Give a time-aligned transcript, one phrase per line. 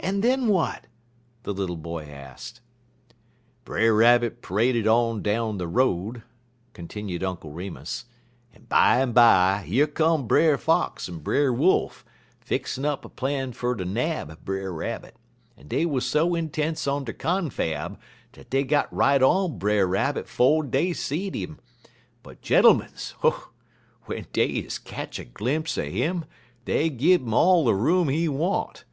[0.00, 0.86] "And then what?"
[1.42, 2.62] the little boy asked.
[3.66, 6.22] "Brer Rabbit p'raded on down de road,"
[6.72, 8.06] continued Uncle Remus,
[8.54, 12.06] "en bimeby yer come Brer Fox en Brer Wolf,
[12.40, 15.14] fixin' up a plan fer ter nab Brer Rabbit,
[15.58, 18.00] en dey wuz so intents on der confab
[18.32, 21.58] dat dey got right on Brer Rabbit 'fo' dey seed 'im;
[22.22, 23.12] but, gentermens!
[24.06, 26.24] w'en dey is ketch a glimpse un 'im,
[26.64, 28.84] dey gun 'im all de room he want.